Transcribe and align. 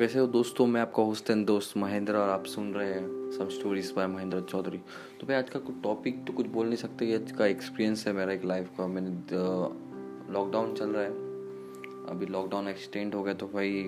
कैसे 0.00 0.18
हो 0.18 0.26
दोस्तों? 0.26 0.66
मैं 0.66 0.80
आपका 0.80 1.02
होस्ट 1.02 1.30
एंड 1.30 1.44
दोस्त 1.46 1.76
महेंद्र 1.76 2.16
और 2.16 2.28
आप 2.30 2.44
सुन 2.46 2.72
रहे 2.74 2.92
हैं 2.92 3.30
some 3.30 3.48
stories 3.48 3.92
by 3.96 4.06
Mahendra 4.06 4.40
Chaudhary. 4.40 4.78
तो 5.20 5.26
भाई, 5.26 5.36
आज 5.36 5.50
का 5.50 5.58
कुछ 5.58 5.74
टॉपिक 5.82 6.24
तो 6.26 6.32
कुछ 6.32 6.46
बोल 6.46 6.66
नहीं 6.66 6.76
सकते 6.76 7.12
आज 7.14 7.32
का 7.32 7.46
एक्सपीरियंस 7.46 8.06
है 8.06 8.12
मेरा, 8.12 8.32
एक 8.32 8.44
लाइफ 8.44 8.70
का। 8.78 8.86
मैंने 8.86 9.10
लॉकडाउन 10.32 10.72
चल 10.74 10.88
रहा 10.88 11.02
है। 11.02 11.10
अभी 12.10 12.26
लॉकडाउन 12.26 12.68
एक्सटेंड 12.68 13.14
हो 13.14 13.22
गया 13.22 13.34
तो 13.34 13.46
भाई, 13.46 13.82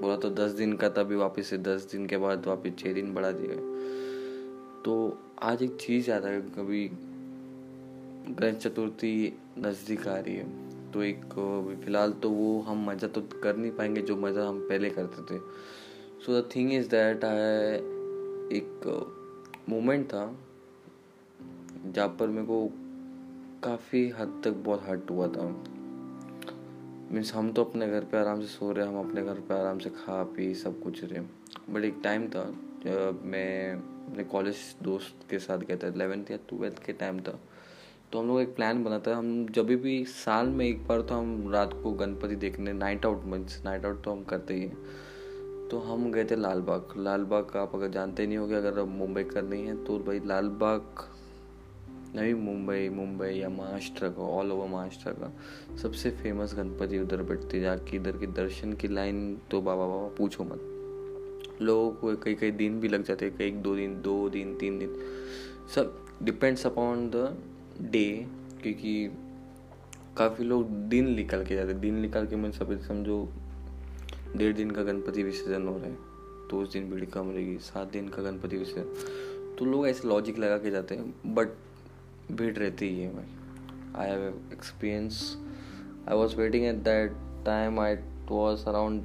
बोला 0.00 0.16
तो 0.16 0.30
दस 0.30 0.50
दिन 0.52 0.72
का 0.76 0.90
था 0.90 1.00
अभी 1.00 1.16
वापस 1.16 1.46
से 1.46 1.58
दस 1.60 1.88
दिन 1.92 2.06
के 2.06 2.16
बाद 2.16 2.46
वापस 2.46 2.78
छः 2.78 2.94
दिन 2.94 3.14
बढ़ा 3.14 3.30
दिए 3.32 3.56
तो 4.84 4.96
आज 5.42 5.62
एक 5.62 5.76
चीज़ 5.80 6.10
याद 6.10 6.24
है, 6.24 6.40
कभी 6.40 6.88
गणेश 8.30 8.56
चतुर्थी 8.56 9.32
नज़दीक 9.58 10.06
आ 10.08 10.18
रही 10.18 10.36
है। 10.36 10.48
तो 10.92 11.02
एक, 11.02 11.24
फ़िलहाल 11.84 12.12
तो 12.12 12.30
वो 12.30 12.60
हम 12.62 12.84
मज़ा 12.86 13.08
तो 13.08 13.20
कर 13.42 13.56
नहीं 13.56 13.70
पाएँगे 13.72 14.02
जो 14.02 14.16
मज़ा 14.16 14.46
हम 14.48 14.58
पहले 14.68 14.90
करते 14.90 15.22
थे। 15.24 15.38
So 16.24 16.40
the 16.40 16.48
thing 16.56 16.72
is 16.72 16.88
that 16.90 17.24
I 17.24 17.74
एक 18.52 18.86
मोमेंट 19.68 20.06
था, 20.06 20.24
जहाँ 21.86 22.08
पर 22.20 22.28
मेरे 22.28 22.46
को 22.46 22.68
काफ़ी 23.64 24.08
हद 24.10 24.40
तक 24.44 24.62
बहुत 24.64 24.82
हर्ट 24.86 25.10
हुआ 25.10 25.28
था। 25.28 25.46
मीन्स 27.12 27.32
हम 27.34 27.52
तो 27.52 27.64
अपने 27.64 27.88
घर 27.88 28.04
पे 28.04 28.18
आराम 28.18 28.40
से 28.40 28.46
सो 28.46 28.72
रहे, 28.72 28.86
हम 28.86 28.98
अपने 28.98 29.22
घर 29.22 29.40
पे 29.40 29.54
आराम 29.54 29.78
से 29.78 29.90
खा 29.90 30.22
पी 30.26 30.54
सब 30.54 30.82
कुछ 30.82 31.02
रहे। 31.04 31.20
बट 31.70 31.84
एक 31.84 32.00
टाइम 32.04 32.28
था, 32.28 32.44
जब 32.84 33.22
मैं 33.24 33.72
अपने 33.72 34.24
कॉलेज 34.24 34.56
दोस्त 34.82 35.26
के 35.30 35.38
साथ 35.38 35.58
गया 35.58 35.76
था 35.76 35.88
इलेवेंथ 35.88 36.30
या 36.30 36.36
ट्वेल्थ 36.48 36.82
के 36.84 36.92
टाइम 36.92 37.20
था। 37.20 37.38
तो 38.12 38.18
हम 38.18 38.28
लोग 38.28 38.40
एक 38.40 38.54
प्लान 38.54 38.82
बना 38.84 38.98
था। 38.98 39.14
हम 39.16 39.46
जब 39.54 39.66
भी 39.82 40.04
साल 40.04 40.46
में 40.48 40.64
एक 40.66 40.86
बार 40.86 41.00
तो 41.00 41.14
हम 41.14 41.50
रात 41.52 41.74
को 41.82 41.92
गणपति 41.92 42.36
देखने 42.36 42.72
night 42.72 43.06
out 43.06 43.24
means 43.24 43.62
night 43.64 43.84
out 43.86 44.02
तो 44.04 44.10
हम 44.10 44.22
करते 44.24 44.54
ही 44.54 44.60
हैं। 44.60 45.68
तो 45.70 45.78
हम 45.80 46.10
गए 46.12 46.24
थे 46.24 46.36
लाल 46.36 46.60
बाग 46.60 46.94
लाल 46.96 47.24
बाग 47.24 47.56
आप 47.56 47.74
अगर 47.74 47.88
जानते 47.88 48.26
नहीं 48.26 48.38
होगे, 48.38 48.54
अगर 48.54 48.82
मुंबई 48.84 49.22
करनी 49.24 49.60
है 49.66 49.76
तो 49.84 49.98
भाई 49.98 50.20
लाल 50.26 50.48
बाग 50.60 51.04
नहीं, 52.14 52.32
मुंबई 52.34 52.88
मुंबई 52.88 53.28
या 53.28 53.48
महाराष्ट्र 53.48 54.08
का 54.08 54.22
ऑल 54.28 54.52
ओवर 54.52 54.68
महाराष्ट्र 54.68 55.10
का 55.12 55.32
सबसे 55.82 56.10
फ़ेमस 56.12 56.54
गणपति 56.54 56.98
उधर 56.98 57.22
बैठते 57.22 57.60
जाके 57.60 57.96
इधर 57.96 58.16
के 58.16 58.26
दर्शन 58.34 58.72
की 58.72 58.88
लाइन 58.88 59.38
तो 59.50 59.60
बाबा 59.60 59.86
बाबा 59.86 60.08
पूछो 60.18 60.44
मत। 60.44 61.60
लोगों 61.62 61.90
को 61.92 62.16
कई 62.16 62.34
कई 62.34 62.50
दिन 62.52 62.80
भी 62.80 62.88
लग 62.88 63.04
जाते 63.04 63.30
कई 63.30 63.50
दो 63.52 63.76
दिन 63.76 64.00
दो 64.02 64.28
दिन, 64.28 64.54
तीन 64.54 64.78
दिन। 64.78 64.96
सब 65.74 65.96
डिपेंड्स 66.22 66.66
अपॉन 66.66 67.08
द 67.10 67.36
डे 67.82 68.06
क्योंकि 68.62 69.10
काफ़ी 70.16 70.44
लोग 70.44 70.70
दिन 70.88 71.08
निकल 71.14 71.44
के 71.44 71.54
जाते 71.54 71.74
दिन 71.74 72.00
निकाल 72.00 72.26
के 72.26 72.36
मैं 72.36 72.50
सब 72.52 72.78
समझो, 72.80 73.28
डेढ़ 74.36 74.54
दिन 74.56 74.70
का 74.70 74.82
गणपति 74.82 75.22
विसर्जन 75.22 75.66
हो 75.68 75.76
रहा 75.76 75.86
है 75.86 75.96
तो 76.50 76.60
उस 76.60 76.72
दिन 76.72 76.90
भीड़ 76.90 77.04
कम 77.06 77.30
रहेगी, 77.30 77.58
सात 77.58 77.92
दिन 77.92 78.08
का 78.08 78.22
गणपति 78.22 78.56
विसर्जन। 78.56 79.56
तो 79.58 79.64
लोग 79.64 79.86
ऐसे 79.88 80.08
लॉजिक 80.08 80.38
लगा 80.38 80.58
के 80.58 80.70
जाते 80.70 80.94
हैं 80.94 81.34
बट 81.34 81.48
भीड़ 82.32 82.56
रहती 82.56 82.88
ही 82.88 83.00
है 83.00 83.14
भाई। 83.14 84.02
I 84.02 84.10
have 84.10 84.26
experience 84.52 85.36
I 86.08 86.16
was 86.16 86.36
waiting 86.36 86.64
at 86.66 86.82
that 86.84 87.12
time 87.46 87.80
I 87.80 87.94
was 88.30 88.64
around 88.68 89.02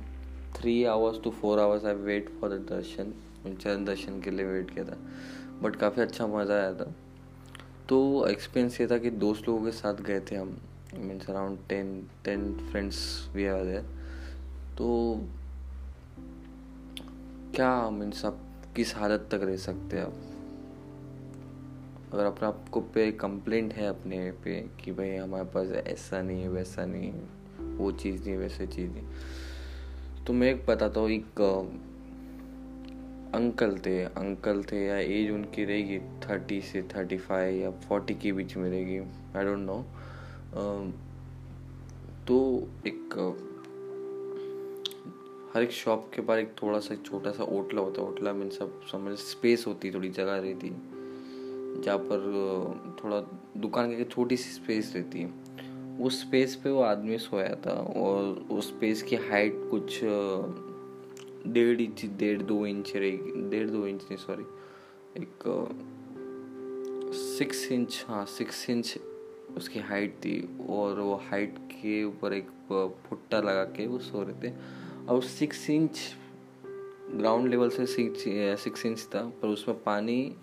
three 0.56 0.84
hours 0.86 1.22
to 1.24 1.32
four 1.32 1.60
hours 1.60 1.86
I 1.86 1.94
wait 2.04 2.30
for 2.42 2.50
the 2.50 2.66
darshan 2.70 3.14
चरण 3.46 3.86
दर्शन 3.86 4.20
के 4.22 4.32
लिए 4.32 4.46
वेट 4.46 4.72
किया 4.72 4.86
था। 4.86 4.98
बट 5.62 5.76
काफ़ी 5.76 6.02
अच्छा 6.02 6.28
मज़ा 6.28 6.54
आया 6.54 6.74
था। 6.74 6.94
तो 7.90 8.28
एक्सपीरियंस 8.28 8.82
ये 8.82 8.88
था 8.88 8.98
कि 8.98 9.10
दोस्त 9.10 9.48
लोगों 9.48 9.66
के 9.66 9.72
साथ 9.72 9.94
गए 9.94 10.20
थे 10.20 10.36
हम 10.36 10.58
means 10.98 11.30
around 11.30 11.58
ten 11.70 12.08
ten 12.26 12.54
friends 12.72 13.30
we 13.34 13.46
are 13.46 13.64
there 13.64 13.82
तो 14.78 14.88
क्या 17.56 17.90
मीन्स 17.90 18.26
आप 18.26 18.40
किस 18.76 18.96
हालत 18.96 19.28
तक 19.32 19.40
रह 19.44 19.58
सकते 19.58 19.98
हैं 19.98 20.06
आप? 20.06 20.14
अगर 22.14 22.26
अपना 22.26 22.48
आपको 22.48 22.82
पे 22.82 23.12
कंप्लेंट 23.12 23.74
है 23.74 23.88
अपने 23.88 24.32
पे 24.32 24.60
कि 24.84 24.92
भाई 24.92 25.16
हमारे 25.16 25.46
पास 25.46 25.72
ऐसा 25.88 26.22
नहीं 26.22 26.42
है, 26.42 26.50
वैसा 26.50 26.86
नहीं 26.86 27.12
है, 27.12 27.24
वो 27.78 27.92
चीज़ 27.92 28.26
नहीं, 28.26 28.38
वैसे 28.38 28.68
चीज़ 28.68 28.92
नहीं 28.92 29.04
तो 30.28 30.34
मैं 30.34 30.52
एक 30.52 30.66
बताता 30.66 31.00
हूँ, 31.00 31.10
एक 31.10 31.26
अंकल 33.34 33.78
थे 33.78 34.04
अंकल 34.04 34.64
थे 34.64 34.86
या 34.86 34.98
एज 34.98 35.32
उनकी 35.32 35.66
रहेगी 35.66 36.00
थर्टी 36.00 36.62
से 36.62 36.82
थर्टी 36.82 37.18
फाइव 37.18 37.62
या 37.62 37.72
फोर्टी 37.72 38.16
के 38.16 38.32
बीच 38.32 38.58
में 38.58 38.70
रहेगी 38.70 38.98
आई 39.38 39.46
डोंट 39.46 39.60
नो 39.60 39.86
तो 42.28 42.68
एक, 42.88 43.14
हर 45.54 45.64
एक 45.64 45.72
शॉप 45.72 46.12
के 46.16 46.22
पास 46.22 46.40
एक 46.40 46.54
थोड़ा 46.64 46.80
सा 46.80 46.96
छोटा 46.96 47.32
सा 47.32 47.44
ओटला 47.44 47.82
होता 47.82 48.02
है 48.02 48.08
ओटला 48.08 48.34
मीन 48.34 48.50
सब 48.50 48.82
समझ 48.92 49.18
स्पेस 49.18 49.68
होती, 49.68 49.92
थोड़ी 49.92 50.10
जगह 50.10 50.36
रहती, 50.36 50.70
जहाँ 51.82 51.98
पर 51.98 53.00
थोड़ा 53.04 53.22
दुकान 53.58 53.98
की 53.98 54.04
छोटी 54.04 54.38
सी 54.38 54.52
स्पेस 54.52 54.94
रहती। 54.96 55.22
है 55.22 55.34
उस 55.98 56.22
स्पेस 56.22 56.56
पे 56.56 56.70
वो 56.70 56.82
आदमी 56.82 57.18
सोया 57.18 57.56
था 57.56 57.72
और 57.72 58.46
उस 58.52 58.68
स्पेस 58.68 59.04
की 59.04 59.16
हाइट 59.16 59.54
कुछ 59.56 60.00
डेढ़ 61.48 61.82
इंच, 61.82 62.06
डेढ़ 62.06 62.42
दो 62.42 62.66
इंच 62.66 62.96
रहेगी, 62.96 63.50
डेढ़ 63.50 63.70
दो 63.70 63.88
इंच 63.88 64.04
नहीं 64.04 64.18
सॉरी 64.18 64.44
एक 65.22 65.44
सिक्स 67.14 67.72
इंच 67.72 68.06
हाँ 68.08 68.26
सिक्स 68.26 68.70
इंच 68.70 69.00
उसकी 69.58 69.80
हाइट 69.80 70.14
थी 70.14 70.58
और 70.70 71.00
वो 71.00 71.16
हाइट 71.16 71.56
के 71.58 72.04
ऊपर 72.04 72.34
एक 72.34 72.48
फुट्टा 73.10 73.42
लगा 73.42 73.64
के 73.64 73.88
वो 73.88 74.00
सो 74.00 74.24
रहे 74.24 74.50
थे। 74.50 74.54
और 75.10 75.24
सिक्स 75.24 75.70
इंच 75.70 76.00
ग्राउंड 77.12 77.50
लेवल 77.50 77.70
से 77.70 77.86
सिक्स 77.86 78.24
सिक्स 78.64 78.86
इंच 78.86 79.10
था, 79.16 79.22
पर 79.42 79.48
उसमें 79.48 79.84
पानी 79.84 80.36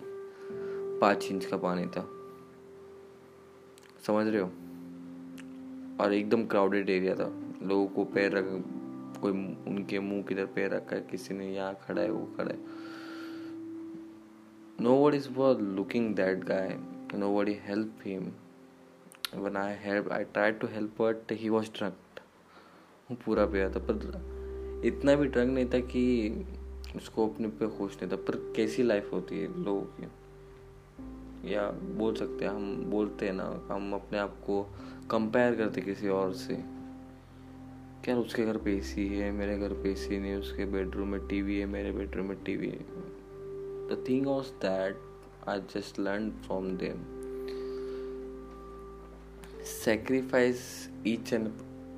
पाँच 1.01 1.27
इंच 1.31 1.45
का 1.45 1.57
पानी 1.57 1.85
था। 1.85 2.09
समझ 4.07 4.27
रहे 4.27 4.41
हो? 4.41 4.47
और 6.03 6.13
एकदम 6.13 6.45
क्राउडेड 6.45 6.89
एरिया 6.89 7.15
था। 7.15 7.43
लोगों 7.63 7.87
को 7.87 8.03
पैर 8.03 8.31
रख 8.31 8.45
कोई 9.23 9.31
उनके 9.67 9.99
मुँह 9.99 10.23
किधर 10.23 10.45
पैर 10.45 10.71
रखा 10.71 10.95
है, 10.95 11.01
किसी 11.01 11.33
ने 11.33 11.53
यहाँ 11.53 11.77
खड़ा 11.87 12.01
है, 12.01 12.11
वो 12.11 12.25
खड़ा 12.37 12.51
है। 12.51 12.59
No 14.81 15.05
what 15.05 15.13
is 15.13 15.29
was 15.31 15.59
looking 15.59 16.15
that 16.15 16.43
guy 16.43 16.77
no 17.15 17.37
what 17.39 17.49
help 17.65 17.99
him 18.05 18.31
one 19.35 19.57
I 19.57 19.75
help 19.79 20.11
I 20.11 20.23
try 20.23 20.51
to 20.51 20.67
help 20.67 21.01
but 21.01 21.31
he 21.31 21.49
was 21.49 21.69
drunk 21.77 22.19
वो 23.11 23.17
पूरा 23.25 23.45
पिया 23.45 23.69
था 23.69 23.79
पर 23.79 24.81
इतना 24.85 25.15
भी 25.15 25.25
ड्रंक 25.27 25.51
नहीं 25.51 25.65
था 25.65 25.79
कि 25.79 26.03
उसको 26.95 27.27
अपने 27.27 27.47
पे 27.47 27.67
खुश 27.77 27.95
नहीं 27.95 28.11
था। 28.11 28.15
पर 28.15 28.35
कैसी 28.55 28.83
लाइफ 28.83 29.11
होती 29.13 29.39
है 29.39 29.63
लोगों 29.63 29.81
की? 29.81 31.53
या 31.53 31.69
बोल 31.71 32.15
सकते 32.15 32.45
हैं, 32.45 32.51
हम 32.51 32.85
बोलते 32.85 33.25
हैं 33.25 33.33
ना, 33.33 33.45
हम 33.71 33.93
अपने 33.93 34.19
आप 34.19 34.37
को 34.45 34.63
कंपेयर 35.11 35.55
करते 35.55 35.81
किसी 35.81 36.07
और 36.07 36.33
से। 36.33 36.55
क्या 38.03 38.15
उसके 38.17 38.45
घर 38.45 38.57
पे 38.57 38.75
एसी 38.77 39.07
है, 39.07 39.31
मेरे 39.31 39.57
घर 39.57 39.73
पे 39.73 39.91
एसी 39.91 40.17
नहीं, 40.19 40.35
उसके 40.35 40.65
बेडरूम 40.65 41.07
में 41.07 41.27
टीवी 41.27 41.57
है, 41.59 41.65
मेरे 41.65 41.91
बेडरूम 41.91 42.25
में 42.25 42.43
टीवी 42.43 42.67
है 42.67 42.79
the 43.89 44.03
thing 44.09 44.25
was 44.25 44.47
that 44.61 44.97
I 45.47 45.59
just 45.75 45.99
learn 45.99 46.29
from 46.45 46.67
them 46.77 47.03
sacrifice 49.65 50.89
each 51.07 51.33
and 51.33 51.47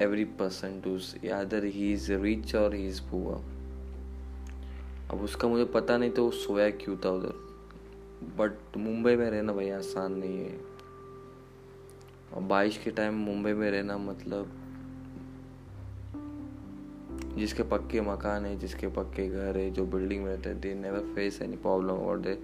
every 0.01 0.25
person 0.39 0.79
to 0.81 0.95
other 1.35 1.65
he 1.65 1.91
is 1.93 2.11
rich 2.13 2.55
और 2.55 2.75
ही 2.75 2.85
इज़ 2.87 3.01
पुअर 3.01 3.39
अब 5.11 5.21
उसका 5.21 5.47
मुझे 5.47 5.65
पता 5.65 5.97
नहीं 5.97 6.11
तो 6.11 6.23
वो 6.25 6.31
सोया 6.31 6.69
क्यों 6.69 6.97
था 7.05 7.09
उधर। 7.09 7.33
बट 8.37 8.77
मुंबई 8.77 9.15
में 9.15 9.29
रहना 9.31 9.53
भाई 9.53 9.69
आसान 9.69 10.13
नहीं 10.13 10.37
है। 10.37 10.59
और 12.33 12.41
बारिश 12.41 12.77
के 12.77 12.91
टाइम 12.91 13.13
मुंबई 13.13 13.53
में 13.53 13.69
रहना 13.71 13.97
मतलब 13.97 14.61
जिसके 17.37 17.63
पक्के 17.63 18.01
मकान 18.01 18.45
है 18.45 18.59
जिसके 18.59 18.87
पक्के 18.87 19.27
घर 19.27 19.57
है 19.57 19.71
जो 19.71 19.85
बिल्डिंग 19.85 20.23
में 20.23 20.35
रहते 20.35 20.49
हैं 20.49 20.61
they 20.61 20.73
never 20.73 20.99
face 20.99 21.41
any 21.41 21.57
problem 21.57 21.91
और 21.91 22.19
they 22.19 22.37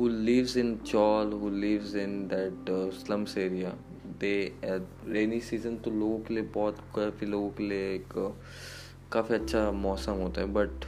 who 0.00 0.08
lives 0.08 0.56
in 0.56 0.76
chawl 0.76 1.32
who 1.32 1.50
lives 1.50 1.94
in 1.94 2.20
that 2.26 2.70
slums 2.94 3.38
area 3.38 3.74
the 4.20 4.52
rainy 5.08 5.40
season 5.40 5.76
तो 5.76 5.90
लोगों 5.90 6.18
के 6.18 6.34
लिए 6.34 6.42
बहुत 6.42 6.76
काफ़ी 6.96 7.26
लोगों 7.26 7.50
के 7.50 7.64
लिए 7.64 7.94
एक 7.94 8.08
uh, 8.08 9.12
काफ़ी 9.12 9.34
अच्छा 9.34 9.70
मौसम 9.70 10.12
होता 10.12 10.40
है 10.40 10.46
but 10.46 10.84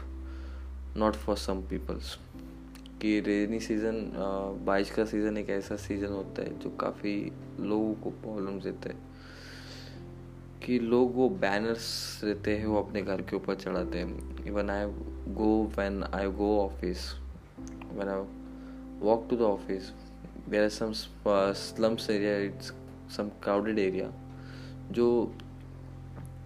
not 0.97 1.15
for 1.15 1.37
some 1.37 1.61
peoples 1.61 2.19
कि 3.03 3.21
रेनी 3.21 3.61
सीज़न 3.61 4.01
uh, 4.11 4.67
बारिश 4.67 4.91
का 4.91 5.05
सीज़न 5.05 5.39
एक 5.39 5.51
ऐसा 5.51 5.77
सीज़न 5.77 6.07
होता 6.07 6.43
है 6.43 6.59
जो 6.59 6.71
काफ़ी 6.71 7.33
लोगों 7.61 7.95
को 7.95 8.11
प्रॉब्लम 8.11 8.61
देता 8.61 8.89
है। 8.89 9.14
कि 10.65 10.79
लोग 10.79 11.15
वो 11.15 11.29
बैनर्स 11.29 12.21
रहते 12.25 12.57
हैं, 12.57 12.67
वो 12.67 12.83
अपने 12.83 13.03
घर 13.03 13.23
के 13.23 13.37
ऊपर 13.37 13.55
चढ़ाते 13.55 13.99
हैं। 13.99 14.45
Even 14.47 14.71
I 14.71 14.87
go 15.35 15.51
when 15.79 16.03
I 16.05 16.27
go 16.33 16.59
office 16.61 17.13
when 17.93 18.09
I 18.09 18.23
walk 19.01 19.27
to 19.31 19.37
the 19.37 19.41
office 19.43 19.93
there 20.49 20.63
are 20.63 20.69
some 20.69 20.93
slums 20.95 22.11
area 22.11 22.37
it's 22.39 22.73
some 23.17 23.29
crowded 23.43 23.79
area 23.79 24.11
जो 24.93 25.35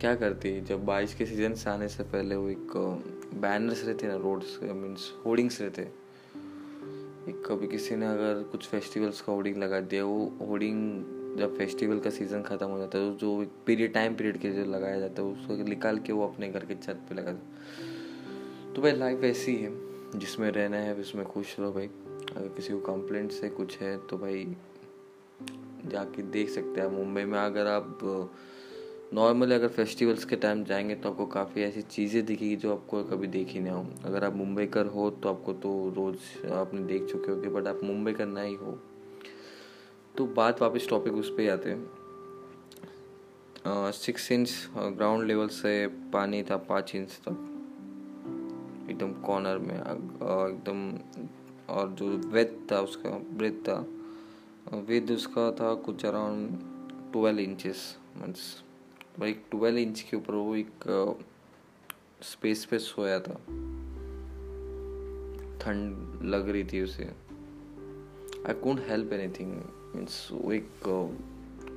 क्या 0.01 0.15
करती 0.15 0.49
है, 0.49 0.65
जब 0.65 0.85
बारिश 0.87 1.15
के 1.15 1.27
सीज़न 1.27 1.55
से 1.55 1.71
आने 1.71 1.89
से 1.89 2.03
पहले 2.05 2.37
वो 2.37 2.49
एक 2.49 2.73
बैनर्स 3.43 3.85
रहते 3.85 4.07
ना 4.07 4.17
रोड्स 4.17 4.59
मीन्स 4.63 5.13
होर्डिंग्स 5.27 5.61
रहते 5.61 5.83
एक 7.29 7.43
कभी 7.47 7.67
किसी 7.69 7.97
ने 7.97 8.07
अगर 8.07 8.43
कुछ 8.53 8.67
फेस्टिवल्स 8.67 9.21
का 9.21 9.33
होर्डिंग 9.33 9.57
लगा 9.57 9.81
दिया, 9.81 10.05
वो 10.05 10.47
होर्डिंग 10.49 11.18
जब 11.39 11.57
फेस्टिवल 11.59 11.99
का 11.99 12.11
सीज़न 12.11 12.43
ख़त्म 12.43 12.67
हो 12.67 12.79
जाता 12.79 12.99
है 12.99 13.11
तो 13.11 13.19
जो 13.19 13.47
पीरियड 13.67 13.93
टाइम 13.95 14.15
पीरियड 14.15 14.39
के 14.39 14.51
जो 14.53 14.65
लगाया 14.67 15.01
जाता 15.01 15.23
है, 15.23 15.29
उसको 15.29 15.65
निकाल 15.65 15.99
के 15.99 16.13
वो 16.13 16.27
अपने 16.27 16.49
घर 16.49 16.65
के 16.65 16.75
छत 16.77 17.01
पे 17.09 17.15
लगा 17.15 17.33
तो 18.75 18.83
भाई 18.83 18.93
लाइफ 18.93 19.25
ऐसी 19.25 19.55
है, 19.57 19.71
जिसमें 20.17 20.51
रहना 20.51 20.77
है, 20.77 20.95
उसमें 20.97 21.25
खुश 21.27 21.59
रहो 21.61 21.73
भाई। 21.73 21.87
अगर 22.29 22.49
किसी 22.49 22.73
को 22.73 22.79
कंप्लेंट 22.83 23.31
से 23.33 23.49
कुछ 23.51 23.79
है 23.79 23.97
तो 24.07 24.19
भाई 24.19 24.47
जाके 25.87 26.23
देख 26.31 26.49
सकते 26.51 26.81
हैं 26.81 26.91
मुंबई 26.91 27.25
में 27.25 27.39
अगर 27.39 27.67
आप 27.67 27.99
नॉर्मली 29.15 29.55
अगर 29.55 29.69
फेस्टिवल्स 29.69 30.25
के 30.25 30.37
टाइम 30.37 30.65
जाएँगे 30.65 30.95
तो 30.95 31.11
आपको 31.11 31.27
काफ़ी 31.29 31.63
ऐसी 31.63 31.83
चीज़ें 31.83 32.25
दिखेगी 32.27 32.57
जो 32.57 32.73
आपको 32.73 33.03
कभी 33.05 33.27
देखी 33.29 33.61
ना 33.61 33.73
हो। 33.73 33.87
अगर 34.05 34.25
आप 34.25 34.35
मुंबई 34.37 34.67
कर 34.67 34.87
हो 34.87 35.09
तो 35.13 35.29
आपको 35.29 35.53
तो 35.55 35.71
रोज़ 35.97 36.53
आपने 36.53 36.81
देख 36.83 37.07
चुके 37.13 37.33
होगे 37.33 37.49
बट 37.49 37.67
आप 37.67 37.81
मुंबई 37.85 38.13
कर 38.13 38.27
नहीं 38.27 38.57
हो। 38.57 38.79
तो 40.19 40.25
बात 40.27 40.61
वापस 40.63 40.87
टॉपिक 40.89 41.13
उस 41.13 41.29
पर 41.31 41.51
आते 41.51 41.71
हैं। 41.71 41.91
सिक्स 43.93 44.31
इंच 44.33 44.51
ग्राउंड 44.77 45.27
लेवल 45.27 45.49
से 45.49 45.87
पानी 46.13 46.43
था, 46.43 46.57
पाँच 46.57 46.95
इंच 46.95 47.11
तक। 47.29 48.89
एकदम 48.91 49.13
कॉर्नर 49.23 49.59
में 49.59 49.75
एकदम, 49.75 50.99
और 51.69 51.89
जो 51.91 52.09
वेथ 52.29 52.73
था 52.73 52.81
उसका 52.81 53.11
ब्रेथ 53.11 53.63
था 53.69 53.79
विद 54.79 55.11
उसका 55.11 55.51
था 55.53 55.75
कुछ 55.75 56.05
अराउंड 56.05 56.59
ट्वेल्व 57.13 57.39
इंचेस 57.41 57.97
मीन्स 58.17 58.63
एक 59.25 59.45
ट्वेल्व 59.51 59.79
इंच 59.79 60.01
के 60.01 60.17
ऊपर 60.17 60.35
वो 60.35 60.57
एक 60.57 61.17
स्पेस 62.23 62.65
पे 62.65 62.79
सोया 62.79 63.21
था। 63.21 63.35
ठंड 65.61 66.25
लग 66.25 66.49
रही 66.49 66.65
थी 66.65 66.83
उसे। 66.83 67.28
I 68.49 68.55
could 68.55 68.79
help 68.81 69.13
anything 69.29 69.51
means 69.95 70.29
वो 70.33 70.53
एक 70.53 70.87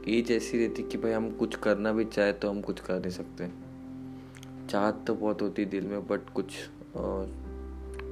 एज 0.10 0.32
ऐसी 0.32 0.58
रहती 0.58 0.84
कि 0.84 0.98
भाई 0.98 1.12
हम 1.12 1.30
कुछ 1.32 1.56
करना 1.56 1.92
भी 1.92 2.06
चाहे 2.06 2.34
तो 2.34 2.50
हम 2.50 2.62
कुछ 2.62 2.80
कर 2.80 3.00
नहीं 3.00 3.12
सकते। 3.12 3.48
चाहत 4.70 5.04
तो 5.08 5.16
बहुत 5.16 5.42
होती 5.42 5.66
दिल 5.66 5.88
में 5.88 6.08
बट 6.08 6.30
कुछ 6.30 6.54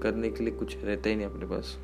करने 0.04 0.30
के 0.30 0.44
लिए 0.44 0.54
कुछ 0.54 0.76
रहता 0.78 1.10
ही 1.10 1.16
नहीं 1.16 1.26
अपने 1.26 1.46
पास। 1.46 1.78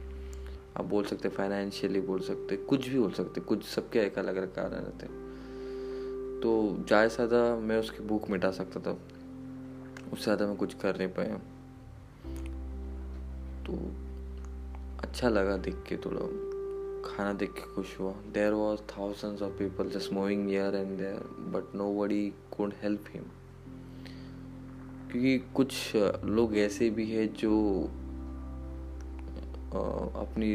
आप 0.78 0.86
बोल 0.86 1.04
सकते 1.04 1.30
फाइनेंशियली 1.30 2.02
बोल 2.02 2.20
सकते, 2.20 2.56
कुछ 2.58 2.88
भी 2.90 3.00
बोल 3.00 3.12
सकते, 3.12 3.42
कुछ 3.42 3.64
सबके 3.64 4.00
एक 4.00 4.18
अलग 4.20 4.36
अलग 4.36 4.54
कारण 4.56 4.76
रहते। 4.76 5.08
तो 6.42 6.86
से 6.90 7.16
ज़्यादा 7.16 7.56
मैं 7.56 7.80
उसकी 7.80 8.04
भूख 8.04 8.30
मिटा 8.30 8.52
सकता 8.52 8.80
था। 8.80 8.98
उससे 10.14 10.24
ज़्यादा 10.24 10.48
मैं 10.48 10.56
कुछ 10.56 10.74
कर 10.74 10.98
नहीं 10.98 11.08
पाया। 11.08 11.38
तो 13.66 13.78
अच्छा 15.00 15.30
लगा 15.30 15.58
देख 15.58 15.84
के 15.90 15.98
थोड़ा। 15.98 16.45
खाना 17.06 17.34
देख 17.34 17.52
के 17.52 17.74
खुश 17.76 18.00
हुआ। 18.00 18.12
There 18.34 18.54
was 18.54 18.80
thousands 18.92 19.42
of 19.42 19.54
people 19.54 19.90
just 19.90 20.14
moving 20.14 20.52
here 20.52 20.76
and 20.76 20.98
there 20.98 21.20
but 21.54 21.76
nobody 22.00 22.24
could 22.52 22.74
help 22.82 23.06
him 23.14 23.24
क्योंकि 25.12 25.38
कुछ 25.56 25.96
लोग 25.96 26.58
ऐसे 26.58 26.90
भी 26.90 27.10
हैं 27.12 27.28
जो 27.34 27.54
अपनी 30.16 30.50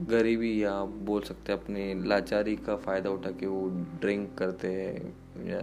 गरीबी 0.00 0.52
या 0.62 0.72
बोल 0.84 1.22
सकते 1.22 1.52
हैं 1.52 1.60
अपनी 1.60 2.08
लाचारी 2.08 2.56
का 2.56 2.76
फ़ायदा 2.76 3.10
उठा 3.10 3.30
के 3.30 3.46
वो 3.46 3.68
ड्रिंक 4.00 4.36
करते 4.38 4.68
हैं, 4.68 5.46
या 5.46 5.60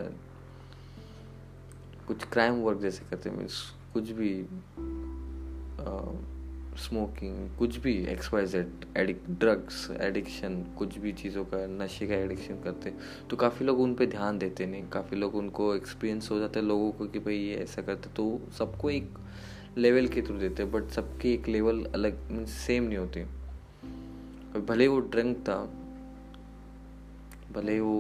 कुछ 2.08 2.24
क्राइम 2.24 2.62
वर्क 2.63 2.80
जैसे 2.80 3.06
करते 3.10 3.30
हैं। 3.30 3.38
मीन्स 3.38 3.62
कुछ 3.94 4.12
भी 4.12 4.31
स्मोकिंग 6.78 7.58
कुछ 7.58 7.78
भी 7.78 7.94
X 8.08 8.34
Y 8.34 8.46
Z 8.46 8.86
addict 8.98 9.24
drugs 9.30 9.90
addiction 10.02 10.62
कुछ 10.78 10.98
भी 10.98 11.12
चीज़ों 11.14 11.44
का, 11.46 11.58
नशे 11.84 12.08
का 12.08 12.16
एडिक्शन 12.16 12.62
करते 12.64 12.94
तो 13.30 13.38
काफ़ी 13.38 13.66
लोग 13.66 13.80
उन 13.80 13.94
पर 13.96 14.06
ध्यान 14.06 14.38
देते 14.38 14.66
नहीं, 14.66 14.88
काफ़ी 14.90 15.18
लोग 15.18 15.36
उनको 15.36 15.74
एक्सपीरियंस 15.76 16.32
हो 16.32 16.40
जाता 16.40 16.60
है 16.60 16.66
लोगों 16.66 16.92
को 16.92 17.08
कि 17.08 17.20
भाई 17.20 17.36
ये 17.36 17.56
ऐसा 17.56 17.82
करते 17.82 18.10
तो 18.10 18.40
सबको 18.58 18.90
एक 18.90 19.18
लेवल 19.78 20.08
के 20.08 20.22
थ्रू 20.22 20.38
देते 20.38 20.66
बट 20.66 20.90
सबके 20.92 21.34
एक 21.34 21.48
लेवल 21.48 21.84
अलग 21.86 22.32
मीन्स 22.32 22.52
सेम 22.66 22.84
नहीं 22.84 22.98
होती। 22.98 23.24
भले 24.62 24.88
वो 24.88 25.00
ड्रंक 25.00 25.38
था, 25.38 25.58
भले 27.54 27.80
वो 27.80 28.00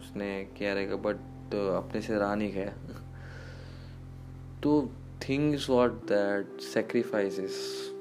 उसने 0.00 0.28
क्या 0.58 0.72
रहेगा 0.74 0.96
बट 0.96 1.54
अपने 1.54 2.00
से 2.02 2.18
रहा 2.18 2.34
नहीं 2.34 2.52
गया। 2.52 2.72
तो 4.62 4.90
things 5.18 5.68
what 5.70 5.92
that 6.04 6.60
sacrifices 6.60 7.56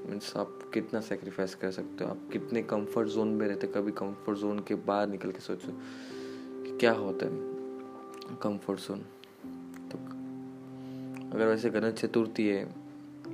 means 0.05 0.35
आप 0.37 0.59
कितना 0.73 0.99
सेक्रीफाइस 1.01 1.55
कर 1.55 1.71
सकते 1.71 2.03
हो? 2.03 2.09
आप 2.09 2.29
कितने 2.31 2.61
कंफर्ट 2.63 3.07
जोन 3.07 3.27
में 3.27 3.47
रहते 3.47 3.67
कभी 3.67 3.91
कंफर्ट 3.91 4.37
जोन 4.37 4.59
के 4.59 4.75
बाहर 4.75 5.07
निकल 5.07 5.31
के 5.31 5.39
सोचो 5.39 5.71
कि 6.63 6.77
क्या 6.77 6.91
होता 6.91 7.25
है 7.25 8.35
कंफर्ट 8.43 8.79
जोन 8.79 8.99
तो 9.91 9.97
अगर 11.35 11.47
वैसे 11.47 11.69
गणेश 11.69 11.93
चतुर्थी 11.93 12.47
है 12.47 12.65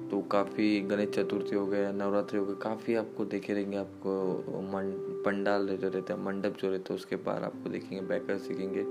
तो 0.10 0.22
काफ़ी 0.22 0.80
गणेश 0.82 1.10
चतुर्थी 1.10 1.56
हो 1.56 1.66
गया, 1.68 1.92
नवरात्रि 1.92 2.40
हो 2.40 2.46
गए 2.46 2.56
काफ़ी 2.62 2.96
आपको 2.96 3.26
देखे 3.26 3.54
रहेंगे 3.54 3.78
आपको, 3.78 4.12
मन, 4.62 4.92
पंडाल 5.26 5.68
जो 5.68 5.90
रहता 5.90 6.14
है, 6.14 6.20
मंडप 6.24 6.58
जो 6.62 6.70
रहता 6.72 6.94
है, 6.94 6.96
उसके 6.96 7.16
बाहर 7.16 7.44
आपको 7.44 7.70
देखेंगे 7.70 8.02
बैकर 8.08 8.38
सीखेंगे 8.38 8.84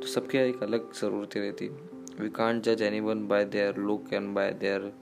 तो 0.00 0.06
सबके 0.06 0.38
एक 0.38 0.62
अलग 0.62 0.92
ज़रूरतें 0.92 1.40
रहती 1.40 1.66
वी 2.20 2.28
कांट 2.30 2.62
जज 2.64 2.82
anyone 3.00 3.26
by 3.28 3.44
their 3.44 3.76
look 3.78 4.12
and 4.12 4.34
by 4.34 4.50
their 4.60 4.92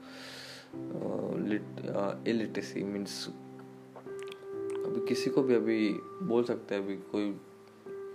illiteracy 2.27 2.83
means 2.83 3.27
अभी 3.27 5.05
किसी 5.07 5.29
को 5.29 5.41
भी 5.43 5.55
अभी 5.55 5.89
बोल 6.23 6.43
सकते 6.43 6.75
हैं, 6.75 6.83
अभी 6.83 6.95
कोई 7.11 7.35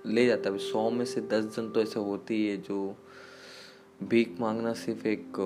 ले 0.07 0.27
जाता 0.27 0.43
है। 0.43 0.49
अभी 0.49 0.65
सौ 0.65 0.91
में 0.91 1.05
से 1.05 1.21
दस 1.23 1.45
जन 1.57 1.69
तो 1.71 1.83
ऐसे 1.83 2.01
होते 2.01 2.35
ही 2.35 2.57
जो 2.57 2.97
भीख 4.03 4.37
मांगना 4.41 4.73
सिर्फ़ 4.75 5.07
एक 5.09 5.37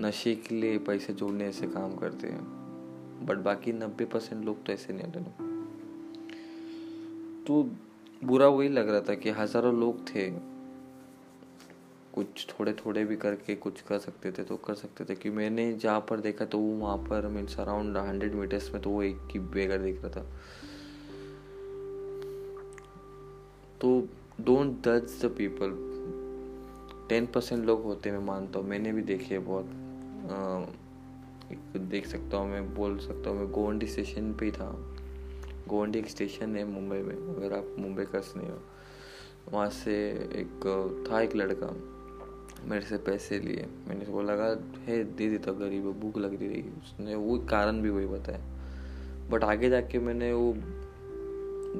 नशे 0.00 0.34
के 0.34 0.54
लिए 0.54 0.78
पैसे 0.78 1.12
जोड़ने 1.12 1.50
से 1.52 1.66
काम 1.66 1.96
करते 1.96 2.28
हैं। 2.28 3.26
बट 3.26 3.38
बाकी 3.38 3.72
नब्बे 3.72 4.04
परसेंट 4.04 4.44
लोग 4.44 4.64
तो 4.66 4.72
ऐसे 4.72 4.92
नहीं 4.92 5.04
होते 5.04 5.20
ना। 5.20 5.50
तो 7.46 7.62
बुरा 8.22 8.46
वही 8.48 8.68
लग 8.68 8.88
रहा 8.88 9.00
था 9.00 9.14
कि 9.14 9.30
हज़ारों 9.30 9.74
लोग 9.80 10.06
थे। 10.08 10.28
कुछ 12.14 12.46
थोड़े 12.48 12.72
थोड़े 12.72 13.04
भी 13.04 13.16
करके 13.16 13.54
कुछ 13.54 13.80
कर 13.80 13.98
सकते 13.98 14.32
थे 14.32 14.42
तो 14.44 14.56
कर 14.56 14.74
सकते 14.74 15.04
थे। 15.04 15.14
कि 15.14 15.30
मैंने 15.30 15.72
जहाँ 15.72 16.00
पर 16.00 16.20
देखा 16.20 16.44
तो 16.44 16.58
वो 16.58 16.74
वहाँ 16.78 16.96
पर 16.98 17.26
मीन्स 17.28 17.58
अराउंड 17.60 17.96
हंड्रेड 17.96 18.34
मीटर्स 18.34 18.72
में 18.72 18.82
तो 18.82 18.90
वो 18.90 19.02
एक 19.02 19.28
ही 19.30 19.38
बेगर 19.38 19.78
दिख 19.78 20.04
रहा 20.04 20.10
था। 20.10 20.26
तो 23.80 24.08
डोंट 24.40 24.78
जज 24.78 25.24
द 25.24 25.30
पीपल 25.38 25.70
टेन 27.08 27.26
परसेंट 27.26 27.64
लोग 27.66 27.82
होते 27.82 28.10
मैं 28.12 28.18
मानता 28.18 28.58
हूँ। 28.58 28.68
मैंने 28.68 28.92
भी 28.92 29.02
देखे 29.02 29.38
बहुत 29.38 29.66
एक 31.52 31.80
देख 31.90 32.06
सकता 32.06 32.36
हूँ, 32.36 32.48
मैं 32.50 32.74
बोल 32.74 32.98
सकता 32.98 33.30
हूँ, 33.30 33.38
मैं 33.38 33.50
गोवंडी 33.50 33.86
स्टेशन 33.86 34.32
पे 34.32 34.50
था। 34.50 34.70
गोवंडी 35.68 35.98
एक 35.98 36.08
स्टेशन 36.08 36.56
है 36.56 36.64
मुंबई 36.64 36.98
में, 36.98 37.14
अगर 37.14 37.56
आप 37.56 37.74
मुंबई 37.78 38.04
का 38.04 38.18
नहीं 38.36 38.48
हो। 38.48 38.58
वहाँ 39.52 39.68
से 39.70 39.94
एक, 40.34 41.06
था 41.10 41.20
एक 41.20 41.36
लड़का। 41.36 41.66
मेरे 42.66 42.86
से 42.86 42.96
पैसे 42.96 43.38
लिए। 43.38 43.66
मैंने 43.88 44.02
उसको 44.02 44.22
लगा 44.22 44.44
है, 44.84 45.04
दे 45.04 45.30
देता 45.30 45.52
गरीब 45.52 45.92
भूख 45.92 46.18
लग 46.18 46.38
रही 46.38 46.48
रही 46.48 46.62
उसने 46.62 47.14
वो 47.14 47.38
कारण 47.38 47.82
भी 47.82 47.90
वही 47.90 48.06
बताया। 48.06 48.40
बट 49.30 49.44
आगे 49.44 49.70
जाके 49.70 49.98
मैंने 49.98 50.32
वो 50.32 50.54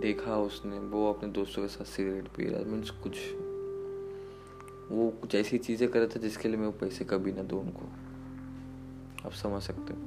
देखा 0.01 0.37
उसने, 0.37 0.79
वो 0.79 1.13
अपने 1.13 1.31
दोस्तों 1.31 1.63
के 1.63 1.69
साथ 1.69 1.85
सिगरेट 1.85 2.29
पी 2.29 2.45
रहा 2.45 2.61
मीन्स 2.61 2.91
कुछ, 2.91 3.19
वो 4.93 5.11
कुछ 5.11 5.35
ऐसी 5.35 5.59
चीज़ें 5.59 5.91
कर 5.91 5.99
रहा 5.99 6.09
था 6.09 6.21
जिसके 6.21 6.49
लिए 6.49 6.57
मैं 6.57 6.67
वो 6.67 6.73
पैसे 6.73 7.05
कभी 7.05 7.33
ना 7.33 7.43
दूँ 7.43 7.61
उनको। 7.61 7.89
आप 9.27 9.33
समझ 9.33 9.63
सकते 9.63 9.95
हो। 9.95 10.01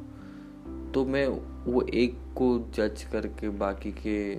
तो 0.91 1.05
मैं 1.05 1.27
वो 1.71 1.81
एक 1.81 2.15
को 2.37 2.71
जज 2.73 3.03
करके 3.03 3.49
बाकी 3.49 3.91
के 3.91 4.35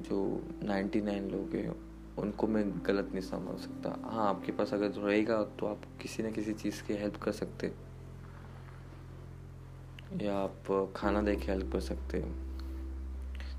जो 0.00 0.42
99 0.64 1.30
लोग 1.30 1.54
हैं 1.54 1.87
उनको 2.18 2.46
मैं 2.46 2.64
गलत 2.86 3.08
नहीं 3.12 3.22
समझ 3.22 3.58
सकता। 3.60 3.94
हाँ 4.04 4.28
आपके 4.28 4.52
पास 4.52 4.72
अगर 4.74 4.90
रहेगा 5.00 5.42
तो 5.60 5.66
आप 5.66 5.82
किसी 6.02 6.22
न 6.22 6.32
किसी 6.32 6.52
चीज़ 6.54 6.82
की 6.82 6.94
हेल्प 6.94 7.16
कर 7.22 7.32
सकते 7.34 7.72
या 10.22 10.36
आप 10.36 10.92
खाना 10.96 11.22
दे 11.22 11.36
के 11.36 11.50
हेल्प 11.52 11.72
कर 11.72 11.80
सकते 11.80 12.24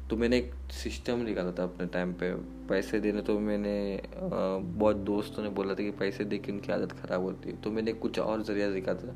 तो 0.10 0.18
मैंने 0.18 0.38
एक 0.38 0.54
सिस्टम 0.74 1.20
निकाला 1.20 1.52
था 1.52 1.64
अपने 1.64 1.86
टाइम 1.88 2.14
पे। 2.14 2.32
पैसे 2.70 3.00
देने 3.00 3.22
तो 3.22 3.38
मैंने 3.40 4.02
बहुत 4.16 4.96
दोस्तों 4.96 5.44
ने 5.44 5.50
बोला 5.50 5.74
था 5.74 5.84
कि 5.84 5.92
पैसे 6.00 6.24
दे 6.26 6.38
के 6.38 6.52
उनकी 6.52 6.72
आदत 6.72 6.92
ख़राब 7.02 7.22
होती 7.22 7.50
है। 7.50 7.62
तो 7.62 7.72
मैंने 7.72 7.94
कुछ 7.96 8.20
और 8.20 8.44
ज़रिया 8.44 8.70
दिखा 8.72 8.94
था। 8.94 9.16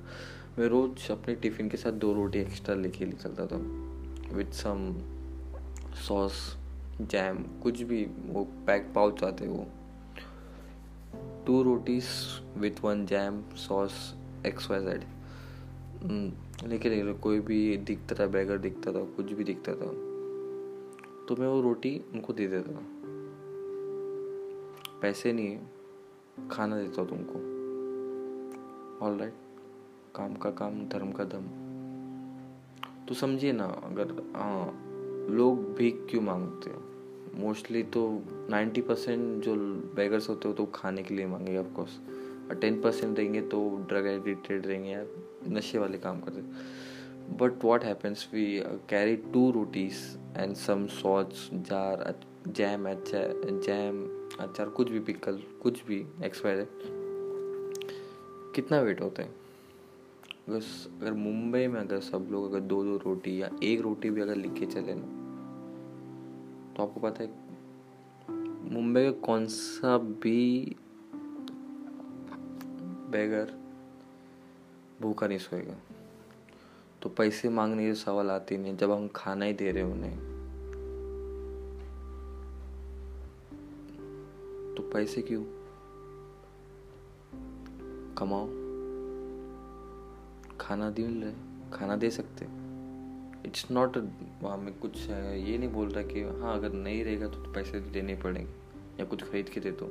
मैं 0.59 0.67
रोज़ 0.67 1.11
अपने 1.11 1.35
टिफ़िन 1.35 1.69
के 1.69 1.77
साथ 1.77 1.91
दो 1.97 2.13
रोटी 2.13 2.39
एक्स्ट्रा 2.39 2.75
लेके 2.75 3.05
निकलता 3.05 3.45
था। 3.45 3.57
विथ 4.35 4.51
सम 4.53 4.93
सॉस 6.07 6.33
जैम, 7.01 7.37
कुछ 7.63 7.81
भी, 7.81 8.05
वो 8.05 8.43
पैक 8.67 8.91
पाउच 8.95 9.23
आते 9.23 9.47
वो। 9.47 9.65
Two 11.45 11.61
rotis 11.63 12.05
with 12.57 12.83
one 12.83 13.05
jam 13.05 13.41
sauce 13.57 13.93
X 14.45 14.69
Y 14.71 14.79
Z 14.79 15.05
लेके 16.67 16.89
ले 16.89 17.13
कोई 17.13 17.39
भी 17.39 17.77
दिखता 17.77 18.15
था 18.15 18.27
बैगर 18.27 18.57
दिखता 18.57 18.91
था, 18.91 19.03
कुछ 19.15 19.31
भी 19.31 19.43
दिखता 19.43 19.71
था 19.71 19.91
तो 21.27 21.35
मैं 21.39 21.47
वो 21.47 21.61
रोटी 21.61 21.97
उनको 22.13 22.33
दे 22.33 22.47
देता 22.47 22.79
पैसे 25.01 25.33
नहीं 25.33 25.47
है, 25.47 25.61
खाना 26.51 26.77
देता 26.77 27.05
तुमको 27.05 27.39
ऑल 29.05 29.17
राइट 29.17 29.33
काम 30.15 30.35
का 30.35 30.49
काम, 30.51 30.85
धर्म 30.89 31.11
का 31.11 31.23
धर्म। 31.23 31.47
तो 33.05 33.15
समझिए 33.15 33.51
ना, 33.51 33.65
अगर 33.65 34.11
हाँ 34.35 34.92
लोग 35.29 35.73
भीख 35.75 36.07
क्यों 36.09 36.21
मांगते 36.21 36.69
हैं? 36.69 36.93
मोस्टली 37.35 37.83
तो 37.83 38.23
नाइन्टी 38.49 38.81
परसेंट 38.81 39.43
जो 39.43 39.55
बेगर्स 39.95 40.29
होते 40.29 40.47
हो 40.47 40.53
तो 40.53 40.65
खाने 40.65 41.03
के 41.03 41.15
लिए 41.15 41.25
मांगेंगे 41.25 41.59
ऑफकोर्स 41.59 41.99
और 42.49 42.55
टेन 42.55 42.81
परसेंट 42.81 43.17
रहेंगे 43.17 43.41
तो 43.41 43.85
ड्रग 43.89 44.07
एडिक्टेड 44.07 44.65
रहेंगे 44.65 44.89
या 44.89 45.05
नशे 45.47 45.77
वाले 45.77 45.97
काम 45.97 46.21
करते 46.21 46.41
but 47.37 47.63
what 47.63 47.83
happens 47.83 48.29
we 48.33 48.63
carry 48.65 49.15
two 49.15 49.51
rotis 49.51 49.93
and 50.37 50.55
some 50.55 50.87
sauce 50.87 51.49
jar 51.53 52.19
jam 52.47 52.89
अच्छा 52.89 53.19
जैम 53.59 54.05
अचार, 54.39 54.69
कुछ 54.69 54.89
भी 54.89 54.99
पिकल 54.99 55.43
कुछ 55.61 55.85
भी 55.85 56.05
एक्सपायर 56.23 56.67
कितना 58.55 58.79
वेट 58.79 59.01
होता 59.01 59.21
है? 59.21 59.42
बस 60.49 60.89
अगर 61.01 61.13
मुंबई 61.13 61.67
में 61.67 61.81
अगर 61.81 61.99
सब 61.99 62.27
लोग 62.31 62.45
अगर 62.45 62.59
दो 62.59 62.83
दो 62.83 62.97
रोटी 62.97 63.41
या 63.41 63.49
एक 63.63 63.81
रोटी 63.81 64.09
भी 64.09 64.21
अगर 64.21 64.35
लिख 64.35 64.53
के 64.53 64.65
चले 64.65 64.93
ना 64.95 65.23
तो 66.73 66.83
आपको 66.83 66.99
पता 66.99 67.23
है 67.23 67.43
मुंबई 68.73 69.03
का 69.03 69.11
कौन 69.11 69.45
सा 69.45 69.97
भी 69.97 70.75
बेगर 73.11 73.53
भूखा 75.01 75.27
नहीं 75.27 75.37
सोएगा। 75.37 75.75
तो 77.01 77.09
पैसे 77.09 77.49
मांगने 77.49 77.85
के 77.85 77.95
सवाल 77.95 78.31
आते 78.31 78.57
नहीं, 78.57 78.77
जब 78.77 78.91
हम 78.91 79.07
खाना 79.07 79.45
ही 79.45 79.53
दे 79.53 79.71
रहे 79.71 79.83
उन्हें। 79.83 80.17
तो 84.77 84.83
पैसे 84.83 85.21
क्यों? 85.21 85.43
कमाओ। 88.15 88.62
खाना 90.61 90.89
मिल 90.89 91.23
रहे 91.23 91.33
खाना 91.73 91.95
दे 91.95 92.09
सकते। 92.09 92.45
इट्स 93.45 93.71
नॉट 93.71 93.97
हमें 94.45 94.73
कुछ 94.79 95.09
ये 95.09 95.57
नहीं 95.57 95.69
बोल 95.69 95.89
रहा 95.89 96.03
कि 96.03 96.21
हाँ 96.21 96.55
अगर 96.55 96.73
नहीं 96.73 97.03
रहेगा 97.03 97.27
तो, 97.27 97.43
तो 97.43 97.51
पैसे 97.51 97.79
देने 97.79 98.15
पड़ेंगे 98.15 98.51
या 98.99 99.05
कुछ 99.05 99.23
खरीद 99.23 99.49
के 99.49 99.59
दे 99.59 99.71
दो। 99.71 99.87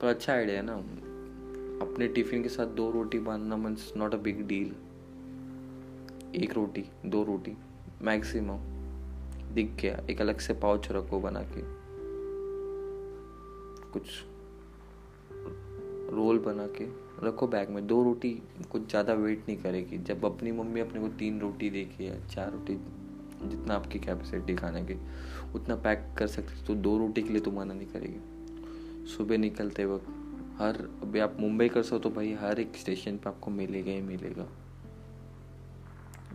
पर 0.00 0.06
अच्छा 0.06 0.32
आइडिया 0.32 0.56
है 0.56 0.62
ना। 0.62 0.74
अपने 1.86 2.08
टिफ़िन 2.08 2.42
के 2.42 2.48
साथ 2.48 2.66
दो 2.66 2.90
रोटी 2.90 3.18
बांधना 3.18 3.56
means 3.56 3.92
not 3.96 4.14
a 4.14 4.18
big 4.18 4.46
deal 4.46 4.74
एक 6.34 6.52
रोटी 6.52 6.84
दो 7.06 7.24
रोटी 7.24 7.56
मैक्सिमम 8.02 8.58
दिख 9.54 9.74
गया 9.82 10.02
एक 10.10 10.20
अलग 10.20 10.38
से 10.38 10.54
पाउच 10.54 10.88
रखो 10.90 11.20
बना 11.20 11.42
के। 11.42 11.62
कुछ 13.92 14.04
रोल 16.12 16.38
बना 16.38 16.66
के 16.78 16.84
रखो 17.26 17.46
बैग 17.46 17.70
में। 17.70 17.86
दो 17.86 18.02
रोटी 18.02 18.30
कुछ 18.72 18.88
ज़्यादा 18.90 19.14
वेट 19.14 19.44
नहीं 19.48 19.56
करेगी। 19.58 19.98
जब 20.00 20.24
अपनी 20.24 20.52
मम्मी 20.52 20.80
अपने 20.80 21.00
को 21.00 21.08
तीन 21.18 21.40
रोटी 21.40 21.70
देखी 21.70 22.08
या 22.08 22.14
चार 22.26 22.50
रोटी 22.52 22.74
जितना 23.42 23.74
आपकी 23.74 23.98
कैपेसिटी 23.98 24.54
खाने 24.54 24.82
की 24.82 24.94
उतना 25.54 25.76
पैक 25.76 26.04
कर 26.18 26.26
सकते 26.28 26.64
तो 26.66 26.74
दो 26.76 26.96
रोटी 26.98 27.22
के 27.22 27.32
लिए 27.32 27.40
तो 27.40 27.50
मना 27.50 27.74
नहीं 27.74 27.86
करेगी। 27.88 29.06
सुबह 29.08 29.38
निकलते 29.38 29.84
वक्त 29.84 30.06
हर, 30.58 30.76
अभी 31.02 31.18
आप 31.18 31.36
मुंबई 31.40 31.68
कर 31.68 31.82
सो 31.82 31.98
तो 31.98 32.10
भाई 32.10 32.32
हर 32.40 32.60
एक 32.60 32.76
स्टेशन 32.76 33.16
पे 33.16 33.28
आपको 33.28 33.50
मिलेगा 33.50 33.92
ही 33.92 34.00
मिलेगा। 34.02 34.46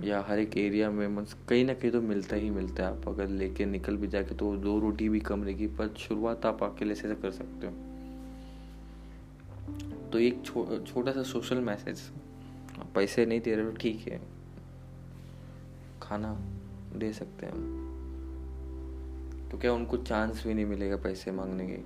या 0.03 0.21
हर 0.27 0.39
एक 0.39 0.57
एरिया 0.57 0.89
में 0.91 1.07
मतलब 1.07 1.45
कहीं 1.49 1.65
ना 1.65 1.73
कहीं 1.73 1.91
तो 1.91 2.01
मिलता 2.03 2.35
ही 2.35 2.49
मिलता 2.49 2.83
है। 2.83 2.89
आप 2.91 3.07
अगर 3.07 3.27
लेके 3.29 3.65
निकल 3.65 3.97
भी 3.97 4.07
जाके 4.07 4.35
तो 4.35 4.55
दो 4.57 4.79
रोटी 4.79 5.09
भी 5.09 5.19
कम 5.19 5.43
रहेगी, 5.43 5.67
पर 5.67 5.93
शुरुआत 5.99 6.45
आप 6.45 6.63
अकेले 6.63 6.95
से 6.95 7.15
कर 7.15 7.31
सकते 7.31 7.67
हो। 7.67 7.73
तो 10.11 10.19
एक 10.19 10.41
छो, 10.45 10.79
छोटा 10.79 11.11
सा 11.11 11.23
सोशल 11.23 11.61
मैसेज 11.61 12.01
पैसे 12.95 13.25
नहीं 13.25 13.41
दे 13.41 13.55
रहे 13.55 13.65
हो 13.65 13.71
ठीक 13.71 14.07
है। 14.07 14.21
खाना 16.01 16.33
दे 16.95 17.11
सकते 17.13 17.45
हैं। 17.45 17.75
तो 19.51 19.57
क्या 19.57 19.73
उनको 19.73 19.97
चांस 19.97 20.43
भी 20.47 20.53
नहीं 20.53 20.65
मिलेगा 20.65 20.95
पैसे 20.95 21.31
मांगने 21.31 21.67
के? 21.67 21.77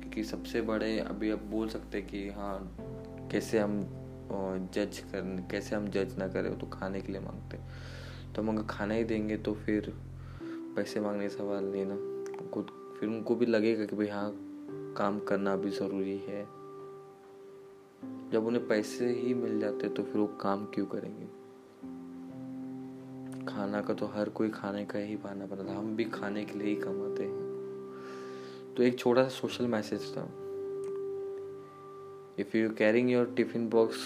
क्योंकि 0.00 0.24
सबसे 0.24 0.60
बड़े 0.62 0.98
अभी 0.98 1.30
अब 1.30 1.48
बोल 1.50 1.68
सकते 1.68 1.98
हैं 1.98 2.06
कि 2.06 2.28
हाँ 2.28 2.76
कैसे 3.32 3.58
हम 3.58 3.80
जज 4.74 4.98
कर 4.98 5.46
कैसे 5.50 5.76
हम 5.76 5.88
जज 5.88 6.14
ना 6.18 6.28
करें 6.28 6.58
तो 6.58 6.66
खाने 6.66 7.00
के 7.00 7.12
लिए 7.12 7.20
मांगते 7.20 7.58
तो 8.34 8.42
हम 8.42 8.48
अगर 8.48 8.66
खाना 8.66 8.94
ही 8.94 9.04
देंगे 9.04 9.36
तो 9.36 9.54
फिर 9.54 9.92
पैसे 10.76 11.00
मांगने 11.00 11.28
का 11.28 11.36
सवाल 11.36 11.64
नहीं 11.64 11.84
ना। 11.86 11.94
खुद 12.50 12.66
फिर 13.00 13.08
उनको 13.08 13.34
भी 13.34 13.46
लगेगा 13.46 13.84
कि 13.84 13.96
भाई 13.96 14.08
हाँ 14.08 14.32
काम 14.96 15.18
करना 15.18 15.56
भी 15.56 15.70
ज़रूरी 15.70 16.18
है। 16.18 16.59
जब 18.32 18.46
उन्हें 18.46 18.66
पैसे 18.68 19.06
ही 19.12 19.34
मिल 19.34 19.60
जाते 19.60 19.88
तो 19.88 20.02
फिर 20.02 20.16
वो 20.16 20.26
काम 20.40 20.64
क्यों 20.64 20.86
करेंगे? 20.86 21.26
खाना 23.46 23.80
का 23.80 23.94
तो 23.94 24.06
हर 24.06 24.28
कोई 24.28 24.48
खाने 24.48 24.84
का 24.84 24.98
ही 24.98 25.16
बहाना 25.16 25.46
बनाता, 25.46 25.72
हम 25.72 25.94
भी 25.96 26.04
खाने 26.04 26.44
के 26.44 26.58
लिए 26.58 26.68
ही 26.68 26.74
कमाते 26.76 27.24
हैं। 27.24 28.74
तो 28.76 28.82
एक 28.82 28.98
छोटा 28.98 29.22
सा 29.22 29.28
सोशल 29.28 29.66
मैसेज 29.66 30.12
था। 30.16 30.24
If 32.38 32.56
you 32.56 32.70
carrying 32.70 33.10
your 33.10 33.32
tiffin 33.36 33.68
box 33.68 33.96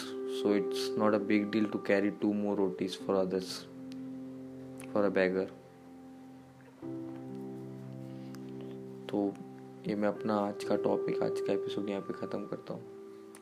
so 0.40 0.54
it's 0.54 0.88
not 0.98 1.14
a 1.14 1.18
big 1.18 1.50
deal 1.50 1.64
to 1.64 1.78
carry 1.78 2.10
two 2.22 2.32
more 2.32 2.56
rotis 2.56 2.98
for 2.98 3.16
others 3.16 3.58
for 4.92 5.04
a 5.04 5.08
beggar 5.08 5.52
तो 9.10 9.32
ये 9.88 9.94
मैं 9.94 10.08
अपना 10.08 10.36
आज 10.38 10.64
का 10.64 10.76
टॉपिक 10.76 11.22
आज 11.22 11.40
का 11.40 11.52
एपिसोड 11.52 11.88
यहाँ 11.88 12.02
पे 12.02 12.12
ख़त्म 12.12 12.46
करता 12.46 12.74
हूँ। 12.74 12.93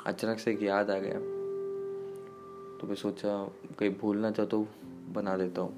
अचानक 0.06 0.38
से 0.38 0.52
एक 0.52 0.62
याद 0.62 0.90
आ 0.90 0.98
गया। 0.98 1.18
तो 2.80 2.86
मैं 2.88 2.94
सोचा, 2.94 3.52
कहीं 3.78 3.90
भूलना 3.90 4.30
चाहो 4.30 4.48
तो 4.48 4.68
बना 5.12 5.36
देता 5.36 5.60
हूँ 5.60 5.70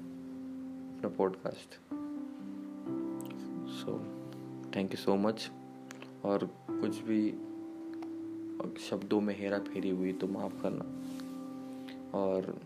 अपना 0.97 1.09
podcast 1.09 1.75
so 3.69 3.97
thank 4.75 4.91
you 4.91 4.97
so 4.97 5.15
much 5.15 5.51
और 6.25 6.49
कुछ 6.71 6.99
भी 6.99 7.31
शब्दों 8.79 9.21
में 9.21 9.39
हेरा 9.39 9.59
फेरी 9.59 9.89
हुई 9.89 10.13
तो 10.13 10.27
माफ़ 10.27 10.61
करना। 10.61 10.85
और 12.17 12.59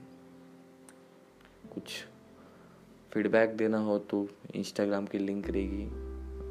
कुछ 1.73 2.05
फीडबैक 3.11 3.57
देना 3.57 3.77
हो 3.77 3.99
तो 3.99 4.27
इंस्टाग्राम 4.55 5.05
की 5.05 5.17
लिंक 5.17 5.49
रहेगी। 5.49 5.85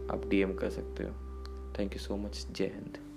आप 0.09 0.23
डीएम 0.27 0.55
कर 0.55 0.71
सकते 0.71 1.05
हो। 1.05 1.11
थैंक 1.79 1.93
यू 1.93 1.99
सो 1.99 2.17
मच 2.17 2.47
जय 2.53 2.67
हिंद। 2.67 3.08